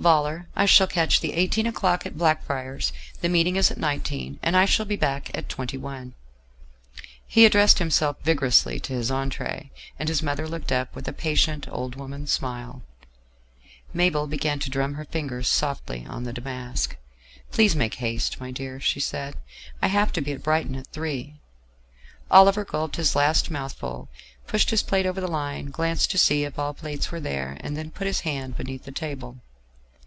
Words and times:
"Volor. 0.00 0.48
I 0.54 0.66
shall 0.66 0.88
catch 0.88 1.20
the 1.22 1.32
eighteen 1.32 1.64
o'clock 1.66 2.04
at 2.04 2.18
Blackfriars; 2.18 2.92
the 3.22 3.28
meeting 3.30 3.56
is 3.56 3.70
at 3.70 3.78
nineteen, 3.78 4.38
and 4.42 4.54
I 4.54 4.66
shall 4.66 4.84
be 4.84 4.96
back 4.96 5.30
at 5.32 5.48
twenty 5.48 5.78
one." 5.78 6.12
He 7.26 7.46
addressed 7.46 7.78
himself 7.78 8.20
vigorously 8.22 8.78
to 8.80 8.92
his 8.92 9.10
entree, 9.10 9.70
and 9.98 10.10
his 10.10 10.22
mother 10.22 10.46
looked 10.46 10.70
up 10.70 10.94
with 10.94 11.08
a 11.08 11.12
patient, 11.14 11.68
old 11.70 11.94
woman 11.94 12.26
smile. 12.26 12.82
Mabel 13.94 14.26
began 14.26 14.58
to 14.58 14.68
drum 14.68 14.94
her 14.94 15.06
fingers 15.06 15.48
softly 15.48 16.04
on 16.04 16.24
the 16.24 16.34
damask. 16.34 16.98
"Please 17.52 17.74
make 17.74 17.94
haste, 17.94 18.38
my 18.38 18.50
dear," 18.50 18.80
she 18.80 19.00
said; 19.00 19.36
"I 19.80 19.86
have 19.86 20.12
to 20.14 20.20
be 20.20 20.32
at 20.32 20.42
Brighton 20.42 20.74
at 20.74 20.88
three." 20.88 21.40
Oliver 22.30 22.64
gulped 22.66 22.96
his 22.96 23.16
last 23.16 23.50
mouthful, 23.50 24.10
pushed 24.46 24.68
his 24.68 24.82
plate 24.82 25.06
over 25.06 25.20
the 25.22 25.28
line, 25.28 25.70
glanced 25.70 26.10
to 26.10 26.18
see 26.18 26.44
if 26.44 26.58
all 26.58 26.74
plates 26.74 27.10
were 27.10 27.20
there, 27.20 27.56
and 27.60 27.74
then 27.74 27.90
put 27.92 28.08
his 28.08 28.20
hand 28.20 28.56
beneath 28.58 28.84
the 28.84 28.92
table. 28.92 29.38